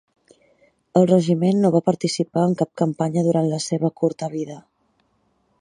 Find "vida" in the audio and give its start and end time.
4.39-4.61